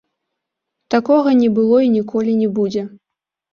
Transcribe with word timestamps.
Такога 0.95 1.35
не 1.43 1.51
было 1.59 1.77
і 1.89 1.93
ніколі 1.99 2.37
не 2.41 2.51
будзе. 2.59 2.89